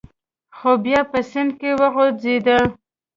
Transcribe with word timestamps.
خر 0.57 0.75
بیا 0.83 1.01
په 1.11 1.19
سیند 1.29 1.51
کې 1.59 1.71
وغورځید. 1.81 2.45